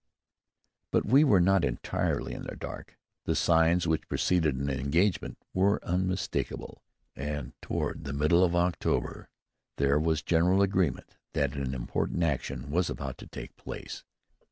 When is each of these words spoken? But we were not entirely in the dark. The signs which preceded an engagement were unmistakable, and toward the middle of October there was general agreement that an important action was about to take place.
But 0.91 1.05
we 1.05 1.23
were 1.23 1.39
not 1.39 1.63
entirely 1.63 2.33
in 2.33 2.41
the 2.45 2.55
dark. 2.55 2.97
The 3.25 3.35
signs 3.35 3.85
which 3.85 4.07
preceded 4.09 4.55
an 4.55 4.67
engagement 4.67 5.37
were 5.53 5.79
unmistakable, 5.85 6.81
and 7.15 7.53
toward 7.61 8.05
the 8.05 8.11
middle 8.11 8.43
of 8.43 8.55
October 8.55 9.29
there 9.77 9.99
was 9.99 10.23
general 10.23 10.63
agreement 10.63 11.17
that 11.33 11.53
an 11.53 11.75
important 11.75 12.23
action 12.23 12.71
was 12.71 12.89
about 12.89 13.19
to 13.19 13.27
take 13.27 13.55
place. 13.57 14.03